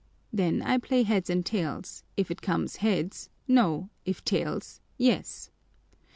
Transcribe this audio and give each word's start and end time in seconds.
Then 0.33 0.63
I 0.63 0.79
play 0.79 1.03
heads 1.03 1.29
and 1.29 1.45
tails: 1.45 2.01
if 2.17 2.31
it 2.31 2.41
comes 2.41 2.77
heads, 2.77 3.29
no; 3.47 3.91
if 4.03 4.25
tails, 4.25 4.81
yes. 4.97 5.51